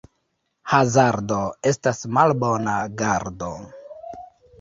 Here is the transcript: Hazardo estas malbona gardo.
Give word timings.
Hazardo 0.71 1.41
estas 1.71 2.01
malbona 2.19 2.79
gardo. 3.03 3.51